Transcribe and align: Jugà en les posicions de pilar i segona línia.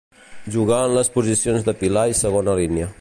Jugà 0.53 0.79
en 0.85 0.95
les 0.97 1.11
posicions 1.17 1.67
de 1.69 1.77
pilar 1.83 2.07
i 2.15 2.17
segona 2.23 2.57
línia. 2.63 2.91